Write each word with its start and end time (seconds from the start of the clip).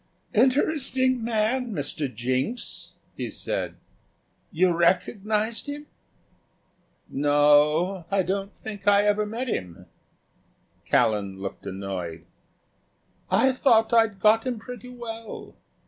"Interesting 0.33 1.23
man, 1.23 1.71
Mr. 1.73 2.11
Jinks?" 2.11 2.95
he 3.15 3.29
said; 3.29 3.75
"you 4.51 4.75
recognised 4.75 5.67
him?" 5.67 5.85
"No," 7.07 7.97
I 7.97 7.99
said; 7.99 8.05
"I 8.11 8.23
don't 8.23 8.57
think 8.57 8.87
I 8.87 9.03
ever 9.03 9.27
met 9.27 9.47
him." 9.47 9.85
Callan 10.87 11.37
looked 11.37 11.67
annoyed. 11.67 12.25
"I 13.29 13.51
thought 13.51 13.93
I'd 13.93 14.19
got 14.19 14.47
him 14.47 14.57
pretty 14.57 14.89
well. 14.89 15.53